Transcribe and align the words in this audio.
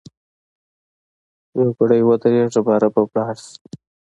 یوګړی 1.59 2.01
ودریږه 2.07 2.61
باره 2.67 2.87
به 2.93 3.01
ولاړ 3.07 3.35
سی. 3.45 3.57